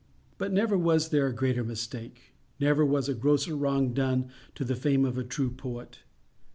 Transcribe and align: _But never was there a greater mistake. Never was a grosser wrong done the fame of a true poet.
_But 0.39 0.51
never 0.51 0.75
was 0.79 1.09
there 1.09 1.27
a 1.27 1.31
greater 1.31 1.63
mistake. 1.63 2.33
Never 2.59 2.83
was 2.83 3.07
a 3.07 3.13
grosser 3.13 3.55
wrong 3.55 3.93
done 3.93 4.31
the 4.55 4.73
fame 4.75 5.05
of 5.05 5.15
a 5.19 5.23
true 5.23 5.51
poet. 5.51 5.99